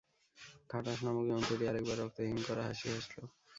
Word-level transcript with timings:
খাটাশ 0.69 0.99
নামক 1.05 1.25
জন্তুটি 1.29 1.63
আরেক 1.67 1.83
বার 1.87 1.97
রক্ত 1.99 2.17
হিম-করা 2.27 2.63
হাসি 2.67 2.87
হাসল। 2.93 3.13